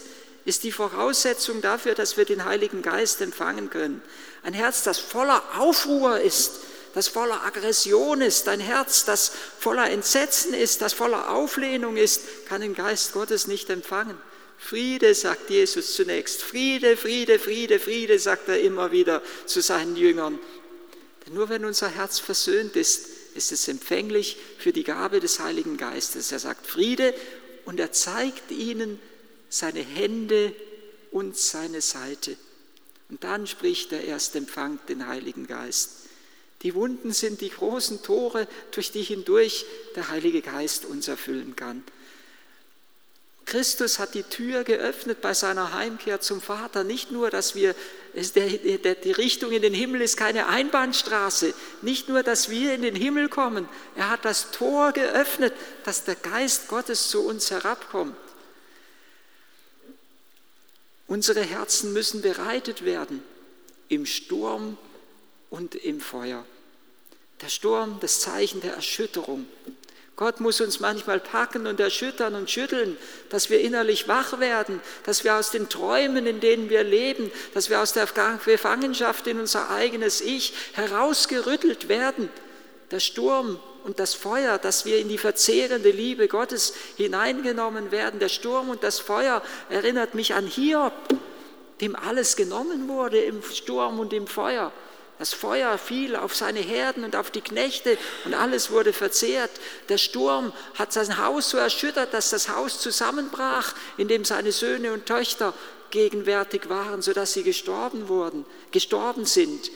ist 0.45 0.63
die 0.63 0.71
Voraussetzung 0.71 1.61
dafür, 1.61 1.93
dass 1.93 2.17
wir 2.17 2.25
den 2.25 2.45
Heiligen 2.45 2.81
Geist 2.81 3.21
empfangen 3.21 3.69
können. 3.69 4.01
Ein 4.43 4.53
Herz, 4.53 4.83
das 4.83 4.99
voller 4.99 5.41
Aufruhr 5.57 6.19
ist, 6.19 6.53
das 6.93 7.07
voller 7.07 7.43
Aggression 7.43 8.21
ist, 8.21 8.47
ein 8.47 8.59
Herz, 8.59 9.05
das 9.05 9.31
voller 9.59 9.89
Entsetzen 9.89 10.53
ist, 10.53 10.81
das 10.81 10.93
voller 10.93 11.29
Auflehnung 11.29 11.97
ist, 11.97 12.21
kann 12.47 12.61
den 12.61 12.73
Geist 12.73 13.13
Gottes 13.13 13.45
nicht 13.45 13.69
empfangen. 13.69 14.17
Friede, 14.57 15.13
sagt 15.13 15.49
Jesus 15.49 15.93
zunächst. 15.95 16.41
Friede, 16.41 16.97
Friede, 16.97 17.39
Friede, 17.39 17.79
Friede, 17.79 18.19
sagt 18.19 18.49
er 18.49 18.59
immer 18.59 18.91
wieder 18.91 19.21
zu 19.45 19.61
seinen 19.61 19.95
Jüngern. 19.95 20.39
Denn 21.25 21.33
nur 21.33 21.49
wenn 21.49 21.65
unser 21.65 21.89
Herz 21.89 22.19
versöhnt 22.19 22.75
ist, 22.75 23.07
ist 23.35 23.51
es 23.51 23.67
empfänglich 23.67 24.37
für 24.57 24.73
die 24.73 24.83
Gabe 24.83 25.19
des 25.19 25.39
Heiligen 25.39 25.77
Geistes. 25.77 26.31
Er 26.31 26.39
sagt 26.39 26.65
Friede 26.65 27.13
und 27.65 27.79
er 27.79 27.91
zeigt 27.91 28.51
ihnen 28.51 28.99
seine 29.49 29.81
Hände 29.81 30.53
und 31.11 31.37
seine 31.37 31.81
Seite. 31.81 32.35
Und 33.09 33.23
dann 33.23 33.47
spricht 33.47 33.93
er 33.93 34.03
erst, 34.03 34.35
empfangt 34.35 34.89
den 34.89 35.07
Heiligen 35.07 35.47
Geist. 35.47 35.91
Die 36.63 36.73
Wunden 36.73 37.13
sind 37.13 37.41
die 37.41 37.49
großen 37.49 38.01
Tore, 38.01 38.47
durch 38.71 38.91
die 38.91 39.03
hindurch 39.03 39.65
der 39.95 40.09
Heilige 40.09 40.41
Geist 40.41 40.85
uns 40.85 41.07
erfüllen 41.07 41.55
kann. 41.55 41.83
Christus 43.47 43.97
hat 43.97 44.13
die 44.13 44.23
Tür 44.23 44.65
geöffnet 44.65 45.21
bei 45.21 45.33
seiner 45.33 45.71
Heimkehr 45.73 46.19
zum 46.19 46.41
Vater. 46.41 46.83
Nicht 46.83 47.11
nur, 47.11 47.29
dass 47.29 47.55
wir, 47.55 47.75
die 48.13 49.11
Richtung 49.11 49.53
in 49.53 49.61
den 49.61 49.73
Himmel 49.73 50.01
ist 50.01 50.17
keine 50.17 50.47
Einbahnstraße. 50.47 51.53
Nicht 51.81 52.09
nur, 52.09 52.23
dass 52.23 52.49
wir 52.49 52.73
in 52.73 52.81
den 52.81 52.95
Himmel 52.95 53.29
kommen. 53.29 53.69
Er 53.95 54.09
hat 54.09 54.25
das 54.25 54.51
Tor 54.51 54.91
geöffnet, 54.91 55.53
dass 55.85 56.03
der 56.03 56.15
Geist 56.15 56.67
Gottes 56.67 57.07
zu 57.07 57.25
uns 57.25 57.49
herabkommt. 57.49 58.17
Unsere 61.07 61.41
Herzen 61.41 61.93
müssen 61.93 62.21
bereitet 62.21 62.83
werden 62.83 63.23
im 63.87 64.05
Sturm 64.05 64.77
und 65.49 65.73
im 65.73 66.01
Feuer. 66.01 66.45
Der 67.39 67.47
Sturm, 67.47 67.99
das 68.01 68.19
Zeichen 68.19 68.59
der 68.59 68.73
Erschütterung. 68.73 69.47
Gott 70.17 70.39
muss 70.39 70.59
uns 70.61 70.79
manchmal 70.79 71.19
packen 71.19 71.67
und 71.67 71.79
erschüttern 71.79 72.33
und 72.33 72.49
schütteln, 72.49 72.97
dass 73.29 73.51
wir 73.51 73.61
innerlich 73.61 74.07
wach 74.07 74.39
werden, 74.39 74.81
dass 75.05 75.23
wir 75.23 75.35
aus 75.35 75.51
den 75.51 75.69
Träumen, 75.69 76.25
in 76.25 76.39
denen 76.39 76.71
wir 76.71 76.83
leben, 76.83 77.31
dass 77.53 77.69
wir 77.69 77.79
aus 77.79 77.93
der 77.93 78.07
Gefangenschaft 78.43 79.27
in 79.27 79.39
unser 79.39 79.69
eigenes 79.69 80.21
Ich 80.21 80.53
herausgerüttelt 80.73 81.87
werden. 81.87 82.29
Der 82.89 82.99
Sturm 82.99 83.59
und 83.83 83.99
das 83.99 84.15
Feuer, 84.15 84.57
dass 84.57 84.85
wir 84.85 84.97
in 84.97 85.07
die 85.07 85.19
verzehrende 85.19 85.91
Liebe 85.91 86.27
Gottes 86.27 86.73
hineingenommen 86.95 87.91
werden. 87.91 88.19
Der 88.19 88.29
Sturm 88.29 88.69
und 88.69 88.81
das 88.81 88.99
Feuer 88.99 89.43
erinnert 89.69 90.15
mich 90.15 90.33
an 90.33 90.47
Hiob, 90.47 90.93
dem 91.79 91.95
alles 91.95 92.35
genommen 92.35 92.87
wurde 92.87 93.19
im 93.19 93.43
Sturm 93.43 93.99
und 93.99 94.13
im 94.13 94.25
Feuer. 94.25 94.71
Das 95.19 95.33
Feuer 95.33 95.77
fiel 95.79 96.15
auf 96.15 96.35
seine 96.35 96.59
Herden 96.59 97.03
und 97.03 97.15
auf 97.15 97.31
die 97.31 97.41
Knechte 97.41 97.97
und 98.25 98.35
alles 98.35 98.69
wurde 98.69 98.93
verzehrt. 98.93 99.49
Der 99.89 99.97
Sturm 99.97 100.53
hat 100.75 100.93
sein 100.93 101.17
Haus 101.17 101.49
so 101.49 101.57
erschüttert, 101.57 102.13
dass 102.13 102.29
das 102.29 102.49
Haus 102.49 102.79
zusammenbrach, 102.79 103.73
in 103.97 104.07
dem 104.07 104.25
seine 104.25 104.51
Söhne 104.51 104.93
und 104.93 105.07
Töchter 105.07 105.53
gegenwärtig 105.89 106.69
waren, 106.69 107.01
sodass 107.01 107.33
sie 107.33 107.43
gestorben 107.43 108.09
wurden, 108.09 108.45
gestorben 108.71 109.25
sind. 109.25 109.71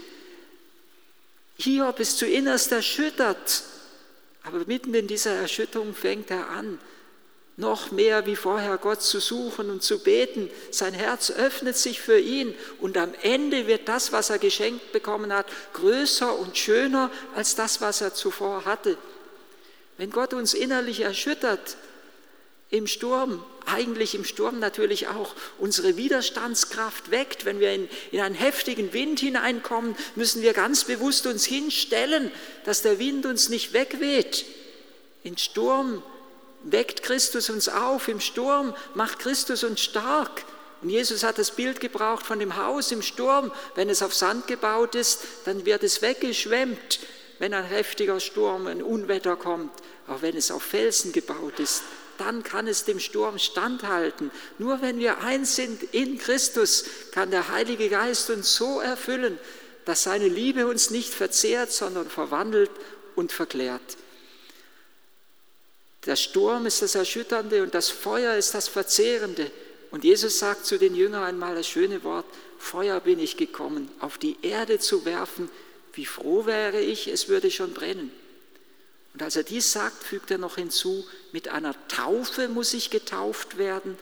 Hiob 1.57 1.99
ist 1.99 2.19
zu 2.19 2.27
innerst 2.27 2.71
erschüttert, 2.71 3.63
aber 4.43 4.59
mitten 4.65 4.93
in 4.93 5.07
dieser 5.07 5.33
Erschütterung 5.33 5.95
fängt 5.95 6.29
er 6.29 6.49
an, 6.49 6.79
noch 7.61 7.91
mehr 7.91 8.25
wie 8.25 8.35
vorher 8.35 8.77
Gott 8.77 9.01
zu 9.01 9.21
suchen 9.21 9.69
und 9.69 9.81
zu 9.81 9.99
beten. 9.99 10.49
Sein 10.71 10.93
Herz 10.93 11.31
öffnet 11.31 11.77
sich 11.77 12.01
für 12.01 12.19
ihn 12.19 12.53
und 12.81 12.97
am 12.97 13.13
Ende 13.21 13.67
wird 13.67 13.87
das, 13.87 14.11
was 14.11 14.29
er 14.29 14.39
geschenkt 14.39 14.91
bekommen 14.91 15.31
hat, 15.31 15.45
größer 15.73 16.37
und 16.37 16.57
schöner 16.57 17.09
als 17.33 17.55
das, 17.55 17.79
was 17.79 18.01
er 18.01 18.13
zuvor 18.13 18.65
hatte. 18.65 18.97
Wenn 19.97 20.09
Gott 20.09 20.33
uns 20.33 20.53
innerlich 20.53 20.99
erschüttert, 20.99 21.77
im 22.71 22.87
Sturm, 22.87 23.43
eigentlich 23.65 24.15
im 24.15 24.23
Sturm 24.23 24.59
natürlich 24.59 25.09
auch 25.09 25.35
unsere 25.59 25.97
Widerstandskraft 25.97 27.11
weckt. 27.11 27.43
Wenn 27.43 27.59
wir 27.59 27.73
in, 27.73 27.89
in, 28.11 28.21
einen 28.21 28.33
heftigen 28.33 28.93
Wind 28.93 29.19
hineinkommen, 29.19 29.95
müssen 30.15 30.41
wir 30.41 30.53
ganz 30.53 30.85
bewusst 30.85 31.27
uns 31.27 31.45
hinstellen, 31.45 32.31
dass 32.63 32.81
der 32.81 32.97
Wind 32.97 33.25
uns 33.25 33.49
nicht 33.49 33.73
wegweht. 33.73 34.45
In 35.23 35.37
Sturm 35.37 36.01
weckt 36.63 37.03
Christus 37.03 37.49
uns 37.49 37.69
auf 37.69 38.07
im 38.07 38.19
Sturm, 38.19 38.73
macht 38.93 39.19
Christus 39.19 39.63
uns 39.63 39.81
stark. 39.81 40.43
Und 40.81 40.89
Jesus 40.89 41.23
hat 41.23 41.37
das 41.37 41.51
Bild 41.51 41.79
gebraucht 41.79 42.25
von 42.25 42.39
dem 42.39 42.57
Haus 42.57 42.91
im 42.91 43.01
Sturm. 43.01 43.51
Wenn 43.75 43.89
es 43.89 44.01
auf 44.01 44.13
Sand 44.13 44.47
gebaut 44.47 44.95
ist, 44.95 45.19
dann 45.45 45.65
wird 45.65 45.83
es 45.83 46.01
weggeschwemmt, 46.01 46.99
wenn 47.39 47.53
ein 47.53 47.65
heftiger 47.65 48.19
Sturm, 48.19 48.67
ein 48.67 48.81
Unwetter 48.81 49.35
kommt. 49.35 49.71
Auch 50.07 50.21
wenn 50.21 50.35
es 50.35 50.51
auf 50.51 50.63
Felsen 50.63 51.11
gebaut 51.11 51.59
ist, 51.59 51.83
dann 52.17 52.43
kann 52.43 52.67
es 52.67 52.85
dem 52.85 52.99
Sturm 52.99 53.39
standhalten. 53.39 54.31
Nur 54.57 54.81
wenn 54.81 54.99
wir 54.99 55.19
eins 55.19 55.55
sind 55.55 55.83
in 55.91 56.17
Christus, 56.17 56.85
kann 57.11 57.31
der 57.31 57.49
Heilige 57.49 57.89
Geist 57.89 58.29
uns 58.29 58.55
so 58.55 58.79
erfüllen, 58.79 59.39
dass 59.85 60.03
seine 60.03 60.27
Liebe 60.27 60.67
uns 60.67 60.91
nicht 60.91 61.13
verzehrt, 61.13 61.71
sondern 61.71 62.09
verwandelt 62.09 62.71
und 63.15 63.31
verklärt. 63.31 63.81
Der 66.05 66.15
Sturm 66.15 66.65
ist 66.65 66.81
das 66.81 66.95
Erschütternde 66.95 67.61
und 67.61 67.73
das 67.73 67.89
Feuer 67.89 68.35
ist 68.35 68.53
das 68.53 68.67
Verzehrende. 68.67 69.51
Und 69.91 70.03
Jesus 70.03 70.39
sagt 70.39 70.65
zu 70.65 70.79
den 70.79 70.95
Jüngern 70.95 71.23
einmal 71.23 71.55
das 71.55 71.67
schöne 71.67 72.03
Wort, 72.03 72.25
Feuer 72.57 72.99
bin 72.99 73.19
ich 73.19 73.37
gekommen, 73.37 73.89
auf 73.99 74.17
die 74.17 74.37
Erde 74.41 74.79
zu 74.79 75.05
werfen, 75.05 75.49
wie 75.93 76.05
froh 76.05 76.45
wäre 76.45 76.79
ich, 76.79 77.07
es 77.07 77.27
würde 77.27 77.51
schon 77.51 77.73
brennen. 77.73 78.11
Und 79.13 79.21
als 79.21 79.35
er 79.35 79.43
dies 79.43 79.71
sagt, 79.71 80.03
fügt 80.03 80.31
er 80.31 80.37
noch 80.37 80.55
hinzu, 80.55 81.05
mit 81.33 81.49
einer 81.49 81.75
Taufe 81.87 82.47
muss 82.47 82.73
ich 82.73 82.89
getauft 82.89 83.57
werden 83.57 83.97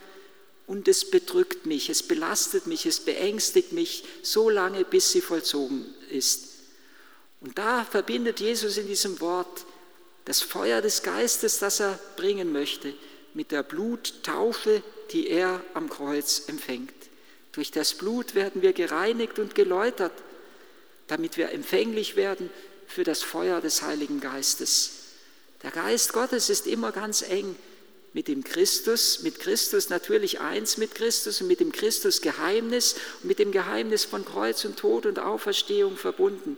und 0.68 0.88
es 0.88 1.10
bedrückt 1.10 1.66
mich, 1.66 1.90
es 1.90 2.04
belastet 2.04 2.68
mich, 2.68 2.86
es 2.86 3.00
beängstigt 3.00 3.72
mich 3.72 4.04
so 4.22 4.50
lange, 4.50 4.86
bis 4.86 5.12
sie 5.12 5.22
vollzogen 5.22 5.86
ist. 6.12 6.50
Und 7.42 7.58
da 7.58 7.86
verbindet 7.86 8.40
Jesus 8.40 8.78
in 8.78 8.86
diesem 8.86 9.20
Wort 9.20 9.66
das 10.26 10.42
Feuer 10.42 10.82
des 10.82 11.04
Geistes, 11.04 11.60
das 11.60 11.80
er 11.80 12.00
bringen 12.16 12.52
möchte, 12.52 12.94
mit 13.34 13.52
der 13.52 13.64
Bluttaufe, 13.64 14.84
die 15.12 15.28
er 15.28 15.62
am 15.74 15.90
Kreuz 15.90 16.44
empfängt. 16.48 16.94
Durch 17.52 17.72
das 17.72 17.96
Blut 17.96 18.36
werden 18.36 18.62
wir 18.62 18.74
gereinigt 18.74 19.40
und 19.40 19.56
geläutert, 19.56 20.14
damit 21.08 21.38
wir 21.38 21.52
empfänglich 21.52 22.16
werden 22.16 22.50
für 22.88 23.04
das 23.04 23.24
Feuer 23.24 23.62
des 23.62 23.82
Heiligen 23.82 24.20
Geistes. 24.20 24.92
Der 25.64 25.72
Geist 25.72 26.14
Gottes 26.14 26.50
ist 26.50 26.68
immer 26.68 26.92
ganz 26.92 27.22
eng 27.22 27.56
mit 28.14 28.28
dem 28.28 28.44
Christus, 28.44 29.22
mit 29.22 29.40
Christus 29.40 29.90
natürlich 29.90 30.40
eins 30.40 30.78
mit 30.78 30.96
Christus 30.96 31.42
und 31.42 31.48
mit 31.48 31.60
dem 31.60 31.72
Christus 31.72 32.22
Geheimnis 32.22 32.96
und 33.22 33.28
mit 33.28 33.40
dem 33.40 33.52
Geheimnis 33.52 34.06
von 34.06 34.26
Kreuz 34.26 34.66
und 34.66 34.78
Tod 34.78 35.06
und 35.06 35.20
Auferstehung 35.20 35.98
verbunden. 35.98 36.58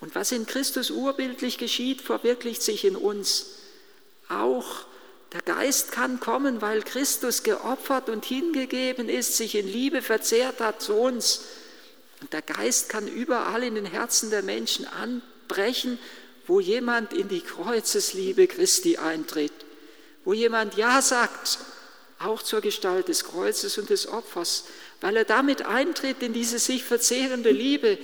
Und 0.00 0.14
was 0.14 0.32
in 0.32 0.46
Christus 0.46 0.90
urbildlich 0.90 1.58
geschieht, 1.58 2.02
verwirklicht 2.02 2.62
sich 2.62 2.84
in 2.84 2.96
uns. 2.96 3.46
Auch 4.28 4.86
der 5.32 5.40
Geist 5.42 5.92
kann 5.92 6.20
kommen, 6.20 6.62
weil 6.62 6.82
Christus 6.82 7.42
geopfert 7.42 8.08
und 8.08 8.24
hingegeben 8.24 9.08
ist, 9.08 9.36
sich 9.36 9.54
in 9.54 9.66
Liebe 9.66 10.02
verzehrt 10.02 10.60
hat 10.60 10.82
zu 10.82 10.94
uns. 10.94 11.42
Und 12.20 12.32
der 12.32 12.42
Geist 12.42 12.88
kann 12.88 13.08
überall 13.08 13.62
in 13.62 13.74
den 13.74 13.86
Herzen 13.86 14.30
der 14.30 14.42
Menschen 14.42 14.86
anbrechen, 14.86 15.98
wo 16.46 16.60
jemand 16.60 17.12
in 17.12 17.28
die 17.28 17.40
Kreuzesliebe 17.40 18.46
Christi 18.46 18.98
eintritt, 18.98 19.52
wo 20.24 20.32
jemand 20.32 20.76
Ja 20.76 21.02
sagt, 21.02 21.58
auch 22.18 22.42
zur 22.42 22.60
Gestalt 22.60 23.08
des 23.08 23.24
Kreuzes 23.24 23.76
und 23.78 23.90
des 23.90 24.08
Opfers, 24.08 24.64
weil 25.00 25.16
er 25.16 25.24
damit 25.24 25.62
eintritt 25.66 26.22
in 26.22 26.32
diese 26.32 26.58
sich 26.58 26.84
verzehrende 26.84 27.50
Liebe 27.50 27.98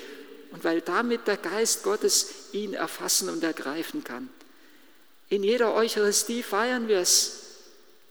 und 0.52 0.64
weil 0.64 0.80
damit 0.80 1.26
der 1.26 1.37
Geist 1.37 1.82
Gottes 1.82 2.28
ihn 2.52 2.75
erfassen 2.75 3.28
und 3.28 3.42
ergreifen 3.42 4.04
kann. 4.04 4.28
In 5.28 5.42
jeder 5.42 5.75
Eucharistie 5.75 6.42
feiern 6.42 6.88
wir 6.88 6.99
es. 6.99 7.38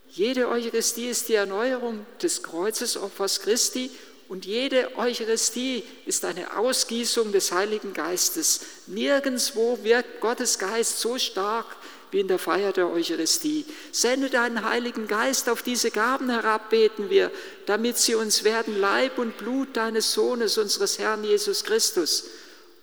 Jede 0.09 0.49
Eucharistie 0.49 1.07
ist 1.07 1.29
die 1.29 1.35
Erneuerung 1.35 2.05
des 2.21 2.43
Kreuzesopfers 2.43 3.41
Christi 3.41 3.91
und 4.27 4.45
jede 4.45 4.97
Eucharistie 4.97 5.83
ist 6.05 6.25
eine 6.25 6.57
Ausgießung 6.57 7.31
des 7.31 7.51
Heiligen 7.51 7.93
Geistes. 7.93 8.61
Nirgendwo 8.87 9.79
wirkt 9.83 10.19
Gottes 10.19 10.57
Geist 10.57 10.99
so 10.99 11.17
stark 11.17 11.67
wie 12.11 12.19
in 12.19 12.27
der 12.27 12.39
Feier 12.39 12.73
der 12.73 12.89
Eucharistie. 12.89 13.65
Sende 13.91 14.29
deinen 14.29 14.63
Heiligen 14.63 15.07
Geist 15.07 15.49
auf 15.49 15.63
diese 15.63 15.91
Gaben 15.91 16.29
herab, 16.29 16.69
beten 16.69 17.09
wir, 17.09 17.31
damit 17.65 17.97
sie 17.97 18.15
uns 18.15 18.43
werden 18.43 18.79
Leib 18.79 19.17
und 19.17 19.37
Blut 19.37 19.75
deines 19.77 20.11
Sohnes, 20.11 20.57
unseres 20.57 20.99
Herrn 20.99 21.23
Jesus 21.23 21.63
Christus. 21.63 22.25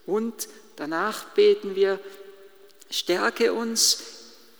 Und 0.06 0.48
danach 0.76 1.24
beten 1.30 1.76
wir, 1.76 2.00
stärke 2.90 3.52
uns 3.52 3.98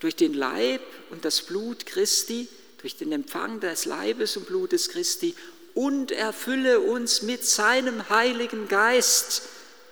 durch 0.01 0.17
den 0.17 0.35
Leib 0.35 0.83
und 1.11 1.25
das 1.25 1.43
Blut 1.43 1.87
Christi, 1.87 2.49
durch 2.81 2.97
den 2.97 3.11
Empfang 3.13 3.61
des 3.61 3.87
Leibes 3.87 4.37
und 4.37 4.47
Blutes 4.47 4.91
Christi 4.91 5.35
und 5.75 6.11
erfülle 6.11 6.81
uns 6.81 7.23
mit 7.23 7.45
seinem 7.45 8.09
Heiligen 8.09 8.69
Geist, 8.69 9.43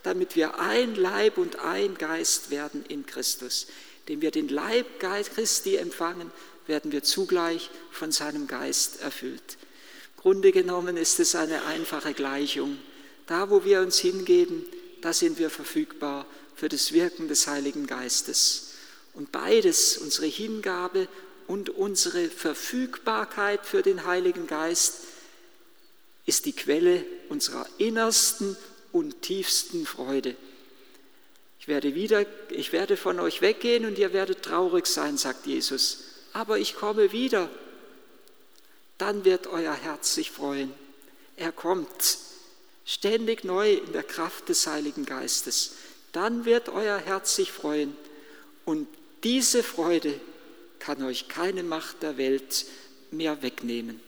damit 0.03 0.37
wir 0.37 0.59
ein 0.61 0.95
Leib 0.95 1.39
und 1.39 1.59
ein 1.61 1.97
Geist 1.97 2.51
werden 2.51 2.85
in 2.89 3.07
Christus. 3.07 3.67
Dem 4.09 4.21
wir 4.23 4.31
den 4.31 4.49
Leib 4.49 5.01
Christi 5.01 5.77
empfangen, 5.77 6.31
werden 6.67 6.93
wir 6.93 7.03
zugleich 7.03 7.71
von 7.91 8.13
seinem 8.13 8.47
Geist 8.47 9.01
erfüllt. 9.01 9.57
Grunde 10.17 10.53
genommen 10.53 10.97
ist 10.97 11.21
es 11.21 11.35
eine 11.35 11.65
einfache 11.67 12.13
Gleichung. 12.15 12.79
Da, 13.27 13.51
wo 13.51 13.65
wir 13.65 13.81
uns 13.81 13.99
hingeben, 13.99 14.65
da 15.01 15.13
sind 15.13 15.39
wir 15.39 15.51
verfügbar 15.51 16.27
für 16.55 16.69
das 16.69 16.93
Wirken 16.93 17.29
des 17.29 17.47
Heiligen 17.47 17.87
Geistes. 17.87 18.73
Und 19.15 19.33
beides, 19.33 19.99
unsere 19.99 20.27
Hingabe 20.27 21.09
und 21.47 21.71
unsere 21.71 22.29
Verfügbarkeit 22.29 23.67
für 23.67 23.83
den 23.83 24.05
Heiligen 24.05 24.47
Geist, 24.47 25.03
ist 26.25 26.47
die 26.47 26.53
Quelle 26.53 27.05
unserer 27.29 27.67
innersten 27.79 28.57
und 28.93 29.23
tiefsten 29.23 29.87
Freude. 29.87 30.35
Ich 31.67 31.69
werde 31.69 31.97
wieder, 31.97 32.25
ich 32.51 32.71
werde 32.71 32.97
von 32.97 33.19
euch 33.19 33.41
weggehen 33.41 33.87
und 33.87 33.99
ihr 33.99 34.13
werdet 34.13 34.45
traurig 34.45 34.87
sein, 34.87 35.17
sagt 35.17 35.47
Jesus. 35.47 36.05
Aber 36.33 36.61
ich 36.61 36.77
komme 36.77 37.11
wieder. 37.11 37.51
Dann 38.99 39.25
wird 39.25 39.49
euer 39.49 39.75
Herz 39.75 40.15
sich 40.15 40.31
freuen. 40.31 40.73
Er 41.35 41.51
kommt 41.51 42.19
ständig 42.85 43.43
neu 43.43 43.73
in 43.73 43.93
der 43.93 44.05
Kraft 44.05 44.49
des 44.49 44.69
Heiligen 44.69 45.07
Geistes. 45.07 45.73
Dann 46.13 46.45
wird 46.45 46.69
euer 46.69 46.99
Herz 46.99 47.35
sich 47.35 47.51
freuen. 47.51 47.97
Und 48.65 48.87
diese 49.25 49.65
Freude 49.65 50.21
kann 50.79 51.03
euch 51.03 51.27
keine 51.27 51.65
Macht 51.65 52.01
der 52.05 52.17
Welt 52.17 52.65
mehr 53.11 53.43
wegnehmen. 53.43 54.01